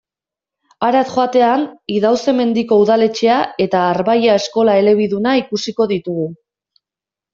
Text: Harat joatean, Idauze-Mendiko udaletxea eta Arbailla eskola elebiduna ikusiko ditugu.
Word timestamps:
Harat 0.85 1.11
joatean, 1.17 1.65
Idauze-Mendiko 1.97 2.79
udaletxea 2.85 3.37
eta 3.67 3.83
Arbailla 3.91 4.41
eskola 4.41 4.79
elebiduna 4.85 5.35
ikusiko 5.45 5.89
ditugu. 5.97 6.27